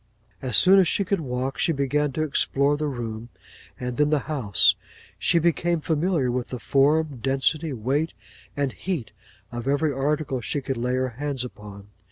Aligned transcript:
As 0.41 0.57
soon 0.57 0.79
as 0.79 0.87
she 0.87 1.05
could 1.05 1.19
walk, 1.19 1.59
she 1.59 1.71
began 1.71 2.11
to 2.13 2.23
explore 2.23 2.75
the 2.75 2.87
room, 2.87 3.29
and 3.79 3.97
then 3.97 4.09
the 4.09 4.21
house; 4.25 4.73
she 5.19 5.37
became 5.37 5.79
familiar 5.79 6.31
with 6.31 6.47
the 6.47 6.57
form, 6.57 7.19
density, 7.21 7.71
weight, 7.71 8.13
and 8.57 8.73
heat, 8.73 9.11
of 9.51 9.67
every 9.67 9.93
article 9.93 10.41
she 10.41 10.59
could 10.59 10.75
lay 10.77 10.95
her 10.95 11.09
hands 11.09 11.45
upon. 11.45 11.89